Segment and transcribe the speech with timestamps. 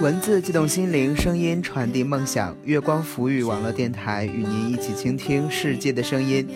[0.00, 2.54] 文字激动心灵，声音传递梦想。
[2.64, 6.46] 月光浮语网络电台与您一起倾听世界的声音。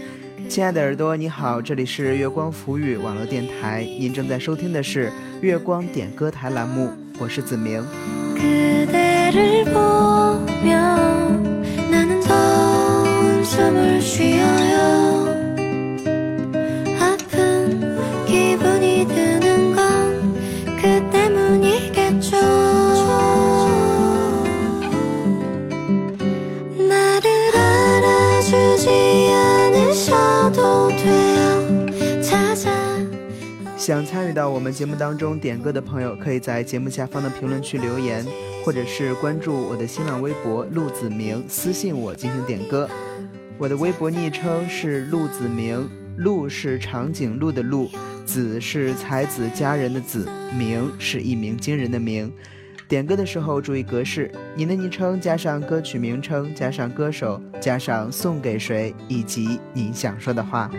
[0.51, 5.11] 亲爱的耳朵，你好，这里是月光浮语网络电台，您正在收听的是
[5.41, 7.83] 月光点歌台栏目，我是子明。
[33.77, 38.23] 想参与到我们节目当中点歌的朋友，可以在节目下方的评论区留言，
[38.63, 42.87] 或者是关注我的新浪微博陆子明，私信我进行点歌。
[43.57, 47.89] 我的微博昵称是陆子明，陆是长颈鹿的鹿，
[48.27, 52.31] 子是才子佳人的子，明是一鸣惊人的鸣。
[52.89, 60.71] 点歌的时候注意格式，您的昵称加上歌曲名称，加上歌手，加上送给谁，以及你想说的话。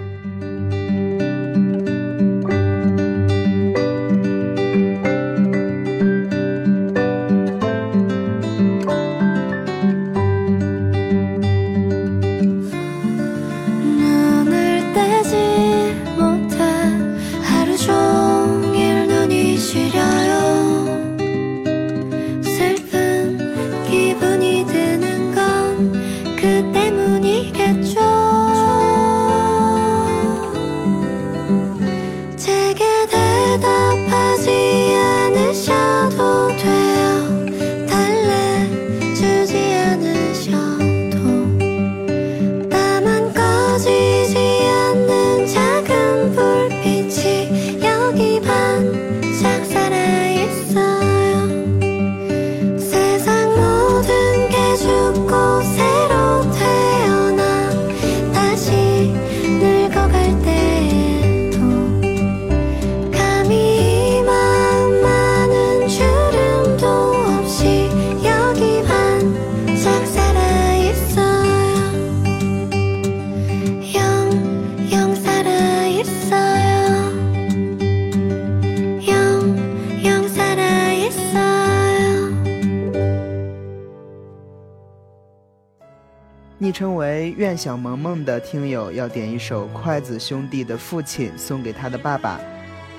[86.79, 92.39] 称为“愿小萌萌”的听友要点一首筷子兄弟的父亲送给他的爸爸，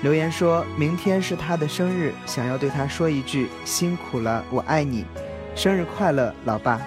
[0.03, 5.03] 留言说明天是他的生日，想要对他说一句辛苦了，我爱你，
[5.55, 6.79] 生日快乐，老爸。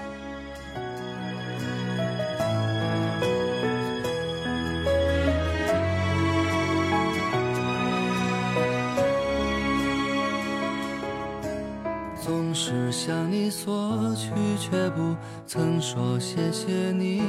[13.74, 17.22] 过去，却不曾说谢谢你。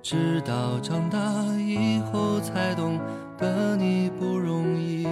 [0.00, 1.18] 直到长大
[1.58, 3.00] 以后才懂
[3.36, 5.08] 得你不容易。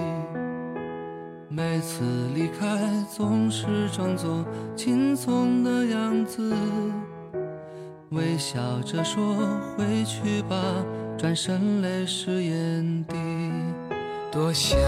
[1.49, 2.03] 每次
[2.33, 2.79] 离开
[3.13, 4.45] 总是装作
[4.77, 6.53] 轻松的样子，
[8.11, 9.35] 微笑着说
[9.75, 10.55] 回去吧，
[11.17, 13.15] 转身泪湿眼底。
[14.31, 14.79] 多想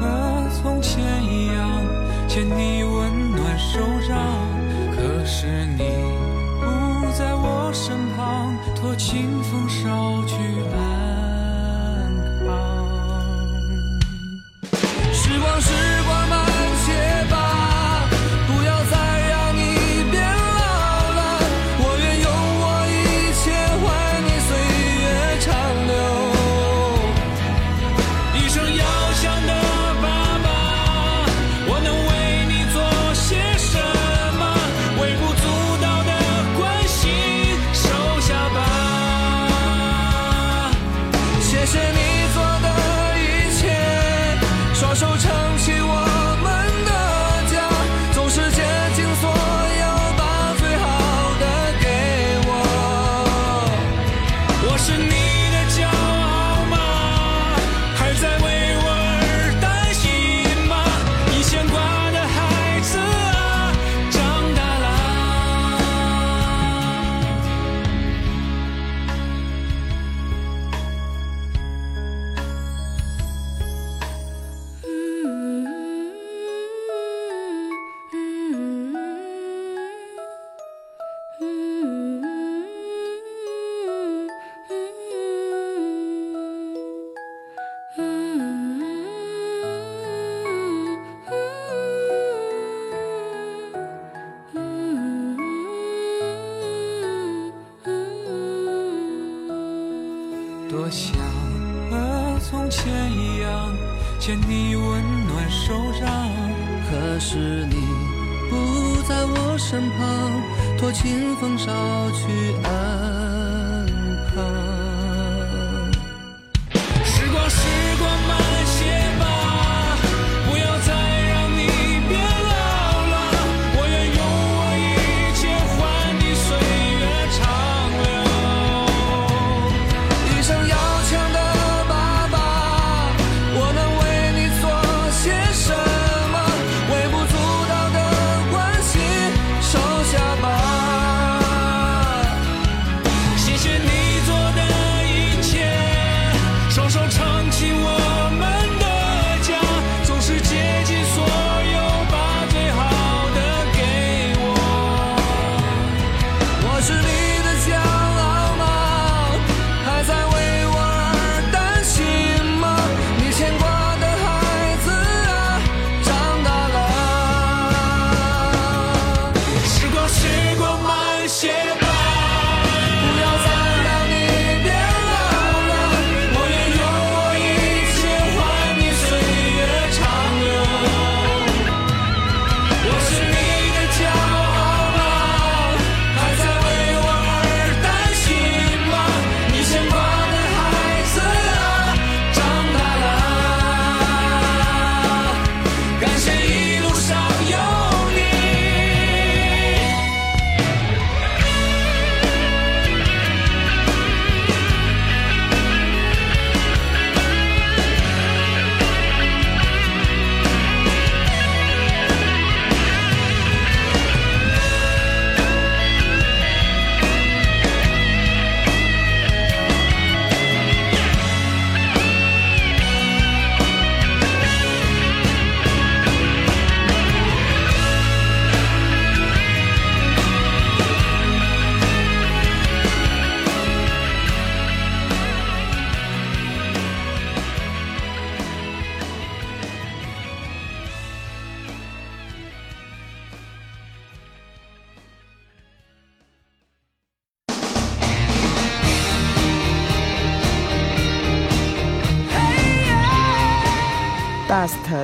[0.00, 1.68] 和从前一样
[2.26, 3.19] 牵你温。
[3.60, 3.78] 手
[4.08, 4.16] 掌，
[4.96, 5.84] 可是你
[6.60, 10.34] 不在我身旁，托清风捎去
[10.74, 11.09] 安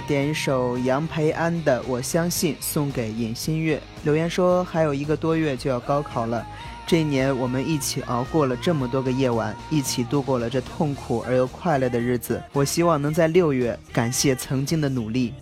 [0.07, 6.47] 点一首杨培安的《我相信》送给尹新月，留言说还有一个多月就要高考了，
[6.87, 12.41] 这一年我们一起熬过了这么多个夜晚，一起度过了这痛苦而又快乐的日子。
[12.53, 15.35] 我希望能在六月感谢曾经的努力。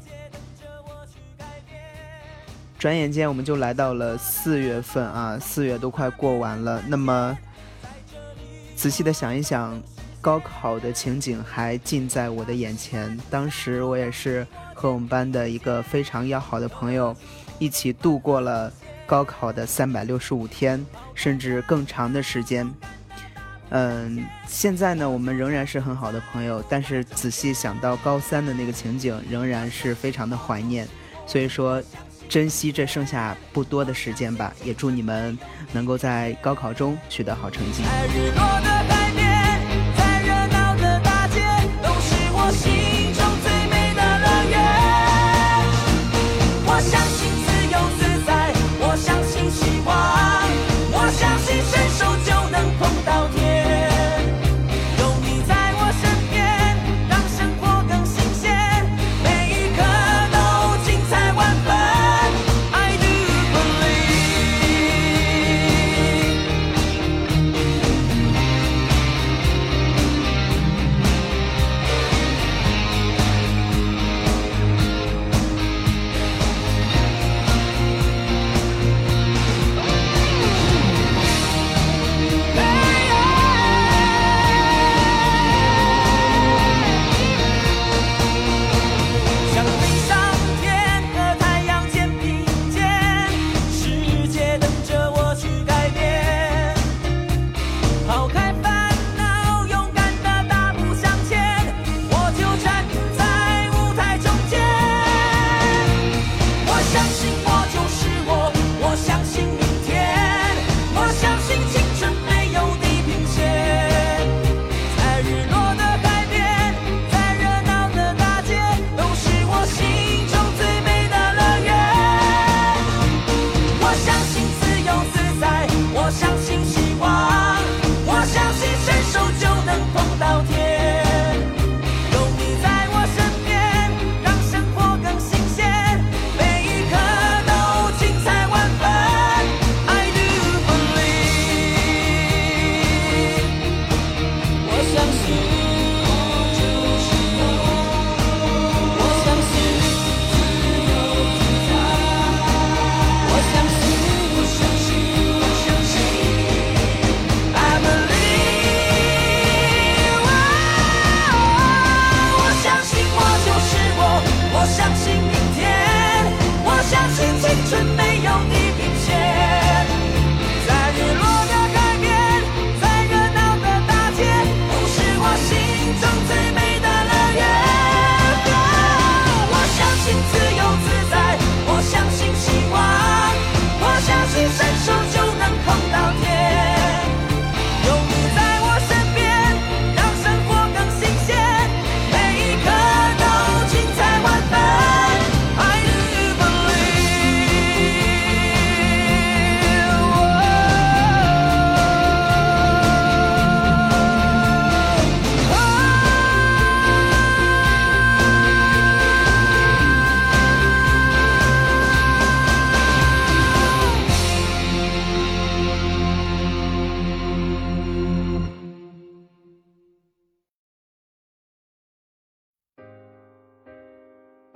[2.79, 6.83] 转眼间我们就来到了四月份啊，四月都快过完了。
[6.89, 7.37] 那么
[8.75, 9.79] 仔细的想一想。
[10.25, 17.15] 高考的情景还近在我的眼前，当时我也是和我们班的一个非常要好的朋友，
[17.59, 18.73] 一起度过了
[19.05, 20.83] 高考的三百六十五天，
[21.15, 22.67] 甚至更长的时间。
[23.69, 30.89] 嗯，现在呢，我们仍然是很好的朋友，但是仔细想到高三的那个情景，仍然是非常的怀念。
[31.27, 31.83] 所以说，
[32.31, 35.39] 珍惜这剩下不多的时间吧，也祝你们
[35.71, 37.83] 能够在高考中取得好成绩。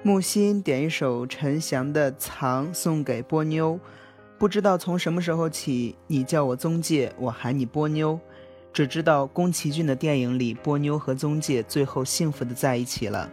[0.08, 3.78] 木心点一首陈翔的《藏》送给波妞。
[4.38, 8.18] 不知道从什么时候起，你叫我宗介，我喊你波妞。
[8.72, 13.30] 只知道宫崎骏的电影里，波妞和宗介最后幸福的在一起了。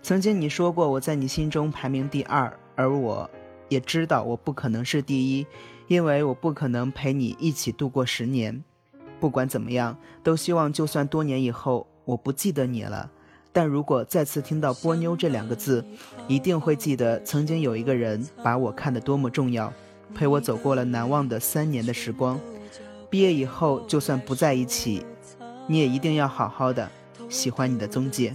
[0.00, 3.28] 曾经你说过我在你心中排名第二，而我
[3.68, 5.46] 也知道我不可能是第一，
[5.88, 8.62] 因为我不可能陪你一起度过十年。
[9.18, 13.10] 不管怎么样，都希望就算多年以后我不记得你了。
[13.52, 15.84] 但如果再次听到“波妞”这两个字，
[16.26, 19.72] 一定会记得曾经有一个人把我看得多么重要，
[20.14, 22.40] 陪我走过了难忘的三年的时光。
[23.10, 25.04] 毕业以后，就算不在一起，
[25.66, 26.88] 你也一定要好好的。
[27.28, 28.34] 喜欢你的宗介。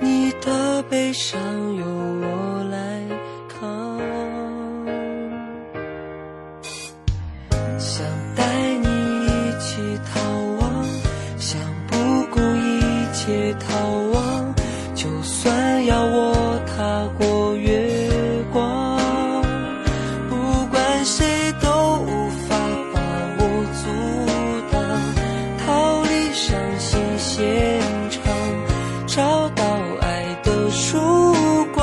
[0.00, 1.40] 你的悲伤
[13.24, 14.54] 切逃亡，
[14.94, 17.88] 就算要我踏过月
[18.52, 18.98] 光，
[20.28, 21.24] 不管谁
[21.58, 22.54] 都无法
[22.92, 23.00] 把
[23.38, 23.42] 我
[23.80, 23.82] 阻
[24.70, 24.78] 挡，
[25.64, 28.20] 逃离伤心现场，
[29.06, 29.64] 找到
[30.02, 31.00] 爱的曙
[31.72, 31.82] 光。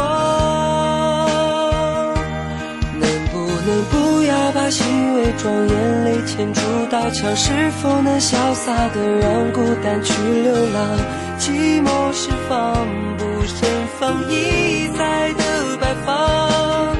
[2.99, 10.99] 能不能不要把心伪装，眼泪牵住刀枪，是否能潇洒的让孤单去流浪？
[11.41, 12.85] 寂寞是放
[13.17, 13.67] 不胜
[13.99, 15.43] 放一再的
[15.81, 16.95] 摆放，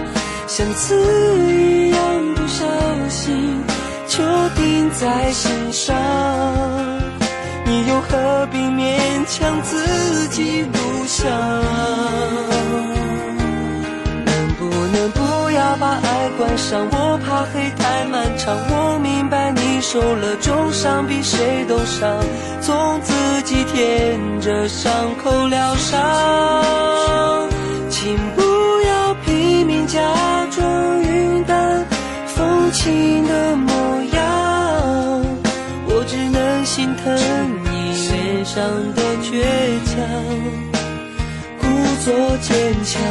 [0.48, 0.98] 像刺
[1.54, 2.00] 一样
[2.34, 2.66] 不小
[3.08, 3.64] 心
[4.08, 4.24] 就
[4.56, 5.96] 钉在心上，
[7.66, 11.30] 你又何必勉强自己不想？
[14.26, 16.11] 能不能不要把爱
[16.42, 16.88] 关上？
[16.90, 18.58] 我怕黑太漫长。
[18.58, 19.62] 我明白你。
[19.80, 22.24] 受了重伤，比谁都伤，
[22.62, 27.50] 从自己舔着伤口疗伤。
[27.90, 28.42] 请不
[28.88, 30.00] 要拼命假
[30.52, 31.86] 装云淡
[32.28, 33.74] 风轻的模
[34.14, 35.26] 样，
[35.88, 37.14] 我只能心疼
[37.66, 39.44] 你脸上的倔
[39.92, 39.98] 强，
[41.60, 41.68] 故
[42.06, 43.02] 作坚强。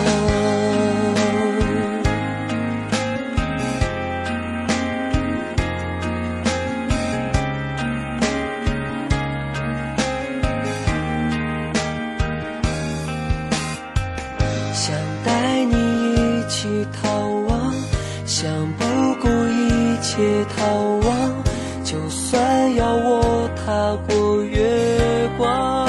[18.43, 18.85] 想不
[19.21, 20.65] 顾一切逃
[21.07, 21.45] 亡
[21.85, 25.87] 就算要我踏过月光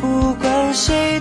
[0.00, 1.19] 不管谁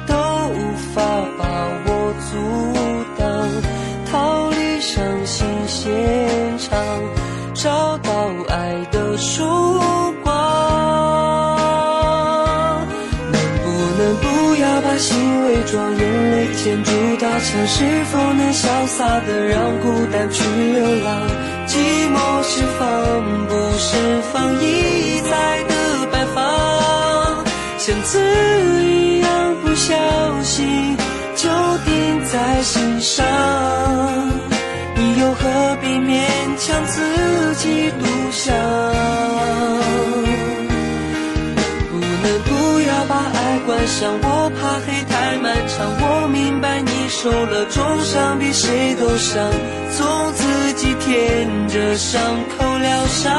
[17.51, 21.27] 想是否能潇洒的让孤单去流浪？
[21.65, 21.77] 寂
[22.13, 22.85] 寞是放
[23.47, 25.73] 不释放一再的
[26.11, 27.43] 摆放，
[27.79, 28.19] 像刺
[28.83, 29.95] 一样不小
[30.43, 30.95] 心
[31.35, 31.49] 就
[31.85, 33.25] 钉在心上，
[34.95, 36.21] 你又何必勉
[36.59, 38.55] 强自己独享？
[41.89, 45.89] 不能不要把爱关上，我怕黑太漫长。
[45.99, 46.08] 我。
[47.21, 49.51] 受了重伤，比谁都伤，
[49.91, 52.21] 从自己舔着伤
[52.57, 53.33] 口疗伤。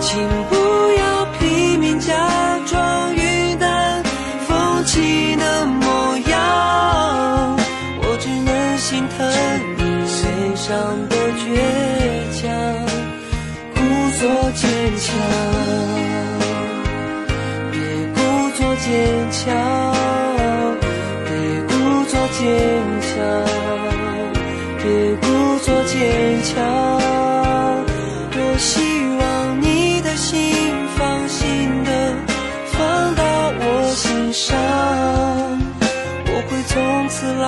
[0.00, 0.18] 请
[0.50, 0.56] 不
[0.98, 2.12] 要拼命假
[2.66, 4.02] 装云淡
[4.48, 7.56] 风轻的模样，
[8.00, 9.24] 我只能心疼
[9.76, 11.08] 你脸上
[22.42, 22.50] 坚
[23.00, 23.22] 强，
[24.78, 24.84] 别
[25.20, 25.24] 故
[25.60, 26.50] 作坚强。
[28.34, 28.80] 我希
[29.16, 29.22] 望
[29.62, 30.34] 你的心
[30.96, 31.90] 放心的
[32.72, 33.22] 放到
[33.60, 33.62] 我
[33.94, 34.58] 心上，
[36.26, 37.46] 我会从此来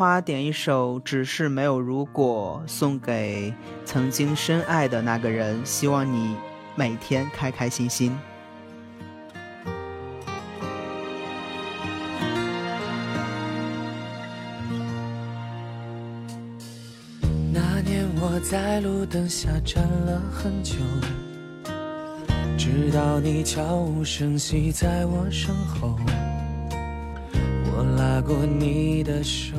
[0.00, 3.52] 花点一首只是没有如果送给
[3.84, 6.34] 曾经深爱的那个人希望你
[6.74, 8.18] 每天开开心心。
[17.52, 20.76] 那年我在路灯下站了很久
[22.56, 25.94] 直到你悄无声息在我身后
[27.76, 29.56] 我拉过你的手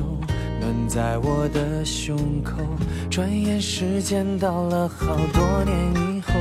[0.62, 2.62] 暖在我的胸口。
[3.10, 5.76] 转眼时间到了好多年
[6.16, 6.32] 以后，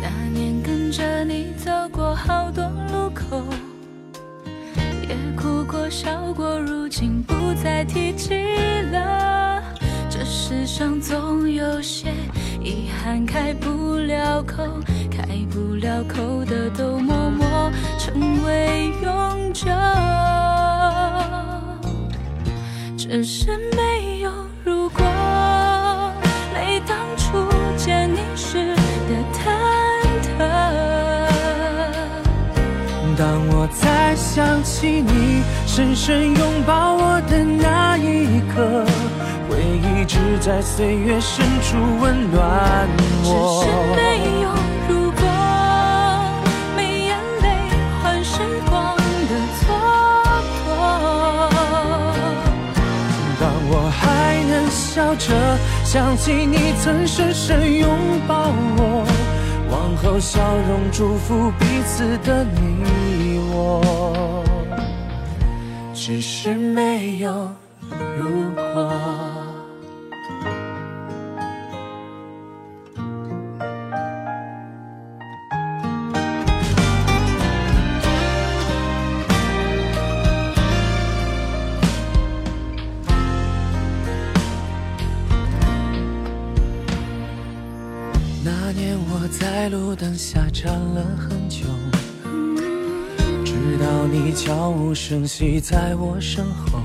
[0.00, 3.44] 那年跟着你走过好多路口，
[5.06, 8.32] 也哭过笑过，如今不再提起
[8.92, 9.62] 了。
[10.08, 12.08] 这世上总有些
[12.64, 14.64] 遗憾开不了口，
[15.10, 19.66] 开不了口的都默默成为永久。
[23.10, 24.30] 只是没有
[24.62, 25.02] 如果，
[26.52, 28.76] 没当初见你时
[29.08, 29.40] 的忐
[30.22, 30.44] 忑。
[33.16, 38.84] 当我再想起你深深拥抱我的那一刻，
[39.48, 42.86] 回忆只在岁月深处温暖
[43.24, 43.64] 只我。
[43.64, 44.47] 是没有
[54.70, 57.88] 笑着想起你曾深深拥
[58.26, 59.06] 抱我，
[59.70, 64.44] 往后笑容祝福彼此的你我，
[65.94, 67.50] 只是没有
[89.68, 91.66] 路灯下站了很久，
[93.44, 96.80] 直到你悄无声息在我身后。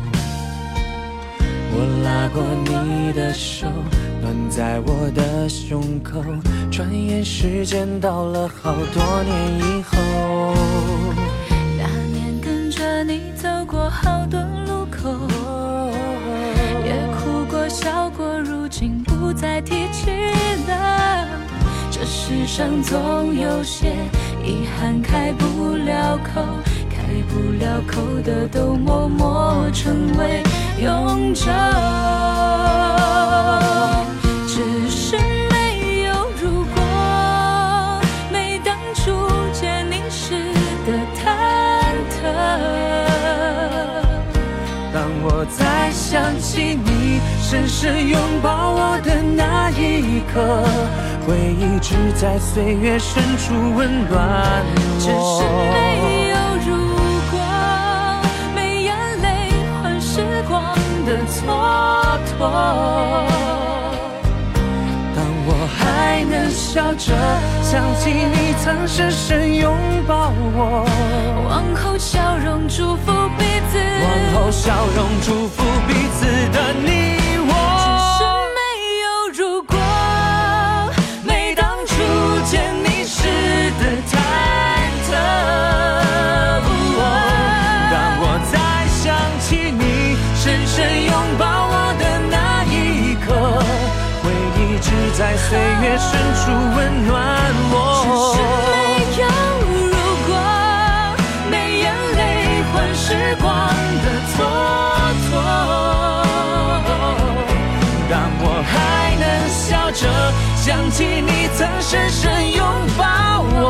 [1.76, 3.68] 我拉过你的手，
[4.22, 6.22] 暖在我的胸口。
[6.70, 10.54] 转眼时间到了好多年以后，
[11.78, 15.28] 那年跟着你走过好多路口，
[16.84, 20.33] 也哭过笑过，如今不再提起。
[22.34, 23.94] 世上总有些
[24.44, 26.42] 遗憾开不了口，
[26.90, 26.98] 开
[27.30, 30.42] 不了口的都默默成为
[30.82, 31.46] 永久。
[34.48, 35.16] 只是
[35.52, 39.12] 没有如果，没当初
[39.54, 40.34] 见你时
[40.88, 41.22] 的忐
[42.10, 42.24] 忑。
[44.92, 50.64] 当我再想起你深深拥抱我的那一刻，
[51.26, 54.66] 回忆只在岁月深处温暖
[55.00, 55.14] 只是没
[56.02, 56.04] 我。
[56.34, 56.36] 有
[56.68, 56.70] 如
[57.32, 57.36] 果，
[58.54, 59.26] 没眼泪
[59.82, 61.40] 换时光的蹉
[62.38, 62.42] 跎。
[65.16, 65.80] 当我还
[66.26, 67.14] 能笑着
[67.62, 69.74] 想起你曾深深拥
[70.06, 70.86] 抱我，
[71.48, 76.03] 往后笑容祝福彼此，往后笑容祝福彼此
[95.54, 96.42] 岁月深处
[96.76, 97.14] 温暖
[97.70, 98.42] 我只是。
[98.74, 98.74] 没
[99.22, 99.24] 有
[99.70, 99.94] 如
[100.26, 100.34] 果，
[101.52, 101.86] 没眼
[102.18, 102.22] 泪
[102.74, 103.06] 换时
[103.40, 103.46] 光
[104.02, 104.36] 的蹉
[105.30, 105.32] 跎。
[108.10, 108.12] 当
[108.42, 108.74] 我还
[109.22, 109.62] 能笑
[109.92, 110.02] 着
[110.58, 112.60] 想起你曾深深拥
[112.98, 113.02] 抱
[113.54, 113.64] 我，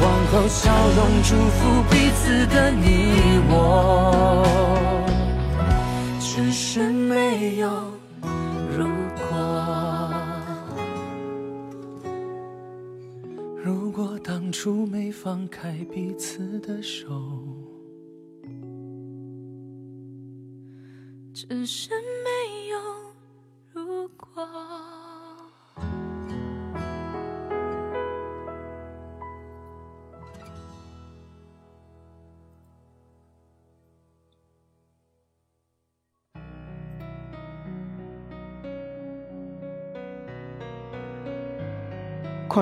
[0.00, 1.58] 往后笑容祝福
[1.90, 1.92] 彼
[2.22, 2.86] 此的你
[3.50, 4.46] 我，
[6.20, 7.68] 只是没有
[14.62, 17.14] 初没放开彼此的手。
[21.32, 21.88] 只是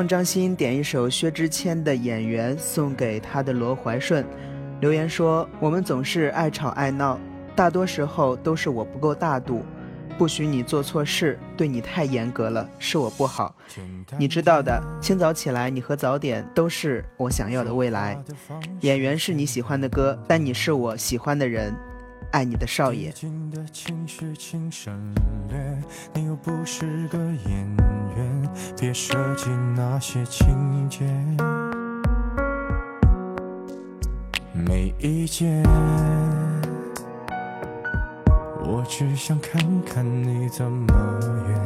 [0.07, 4.25] 张欣点一首薛之谦的《演员》送给他的罗怀顺，
[4.81, 7.19] 留言说：“我们总是爱吵爱闹，
[7.57, 9.65] 大多时候都是我不够大度，
[10.19, 13.55] 不许你做错事，对你太严格了，是我不好。
[14.19, 18.23] 你知道的，清早起来你和早点都是我想要的未来。
[18.81, 21.75] 演员是你喜欢的歌，但你是我喜欢的人，
[22.33, 23.13] 爱你的少爷。
[28.79, 31.05] 别设计那些情节。
[34.53, 35.63] 没意见，
[38.61, 40.95] 我只想看看你怎么
[41.49, 41.59] 演。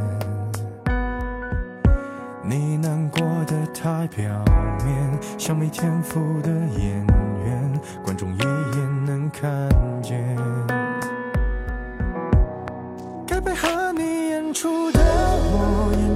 [2.44, 4.24] 你难过的太表
[4.84, 7.06] 面，像没天赋的演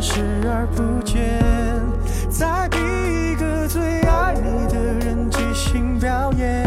[0.09, 1.43] 视而不见，
[2.31, 6.65] 再逼一个最爱你的人即兴表演。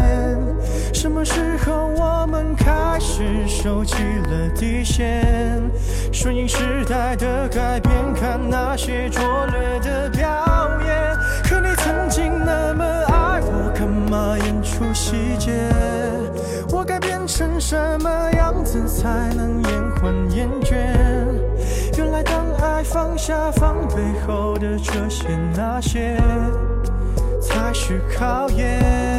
[0.92, 3.94] 什么时候我们开始收起
[4.28, 5.58] 了底线？
[6.12, 10.28] 顺应时代的改变，看那些拙劣的表
[10.84, 11.16] 演。
[11.42, 15.50] 可你曾经那么爱我，干嘛演出细节？
[16.70, 20.69] 我该变成什么样子才能延缓厌倦？
[23.00, 26.18] 放下防备后的这些那些，
[27.40, 29.09] 才是考验。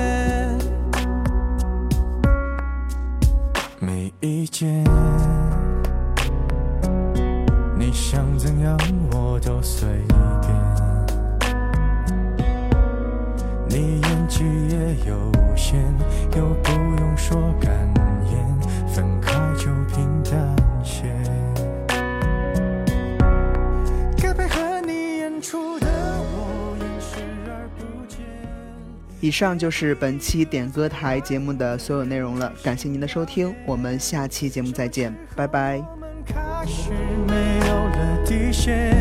[29.32, 35.82] 以上就是本期点歌台节目的所有内容了，感谢您的收听，我们下期节目再见，拜拜。
[35.90, 36.92] 我们开始
[37.26, 38.94] 没有了底线，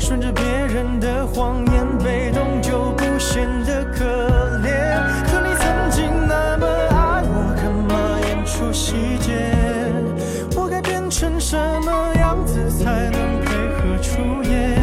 [0.00, 4.02] 顺着别人的谎言，被动就不显得可
[4.64, 4.98] 怜。
[5.26, 9.52] 可你曾经那么爱我，干嘛演出细节？
[10.56, 14.74] 我该变成什么样子才能配合出演？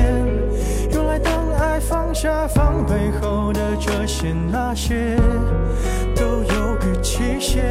[0.91, 3.50] 原来当爱放下防备后
[3.81, 5.17] 这些那些，
[6.15, 7.65] 都有个期限。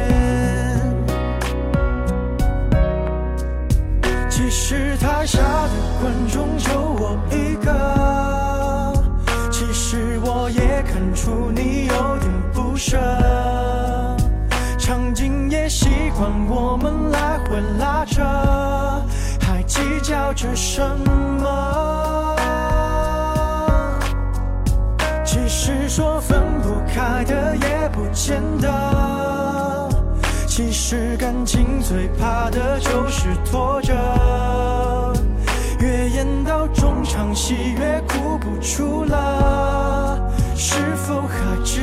[4.29, 5.71] 其实台下的
[6.01, 8.93] 观众就我一个，
[9.49, 12.97] 其实我也看出你有点不舍，
[14.77, 18.21] 场景也习惯我们来回拉扯，
[19.39, 20.81] 还计较着什
[21.39, 22.20] 么？
[25.63, 29.89] 是说分不开的也不见得。
[30.47, 33.93] 其实感情最怕的就是拖着，
[35.79, 41.79] 越演到中场戏越哭不出了，是否还值